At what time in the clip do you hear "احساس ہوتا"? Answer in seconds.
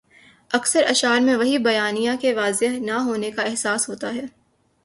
3.41-4.13